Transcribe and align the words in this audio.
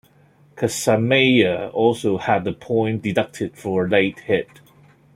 Casamayor 0.55 1.71
also 1.75 2.17
had 2.17 2.47
a 2.47 2.53
point 2.53 3.03
deducted 3.03 3.55
for 3.55 3.85
a 3.85 3.87
late 3.87 4.21
hit. 4.21 4.47